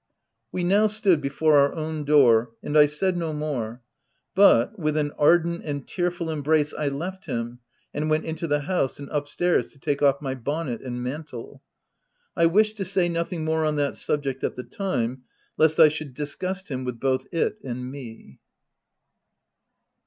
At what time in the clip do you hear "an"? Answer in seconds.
4.97-5.11